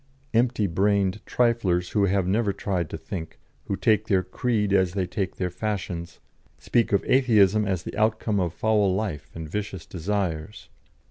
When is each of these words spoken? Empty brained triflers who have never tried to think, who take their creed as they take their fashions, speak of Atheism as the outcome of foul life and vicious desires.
Empty 0.33 0.65
brained 0.65 1.23
triflers 1.27 1.89
who 1.89 2.05
have 2.05 2.25
never 2.27 2.51
tried 2.51 2.89
to 2.89 2.97
think, 2.97 3.37
who 3.65 3.75
take 3.75 4.07
their 4.07 4.23
creed 4.23 4.73
as 4.73 4.93
they 4.93 5.05
take 5.05 5.35
their 5.35 5.51
fashions, 5.51 6.19
speak 6.57 6.91
of 6.91 7.05
Atheism 7.05 7.65
as 7.67 7.83
the 7.83 7.95
outcome 7.95 8.39
of 8.39 8.51
foul 8.51 8.95
life 8.95 9.29
and 9.35 9.47
vicious 9.47 9.85
desires. 9.85 10.69